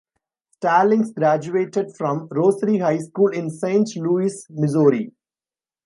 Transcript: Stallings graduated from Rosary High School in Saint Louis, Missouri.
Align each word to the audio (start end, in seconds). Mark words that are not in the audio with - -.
Stallings 0.55 1.11
graduated 1.11 1.95
from 1.95 2.27
Rosary 2.31 2.79
High 2.79 2.97
School 2.97 3.27
in 3.27 3.51
Saint 3.51 3.95
Louis, 3.97 4.47
Missouri. 4.49 5.13